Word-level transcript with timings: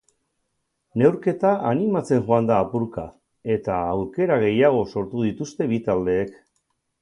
Neurketa 1.01 1.51
animatzen 1.71 2.23
joan 2.29 2.49
da 2.51 2.57
apurka 2.65 3.03
eta 3.57 3.77
aukera 3.99 4.39
gehiago 4.45 4.81
sortu 4.95 5.23
dituzte 5.27 5.69
bi 5.75 5.81
taldeek. 5.91 6.35